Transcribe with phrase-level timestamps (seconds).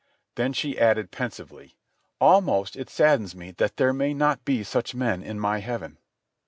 [0.33, 1.75] Then she added pensively,
[2.19, 5.99] "Almost it saddens me that there may not be such men in my heaven."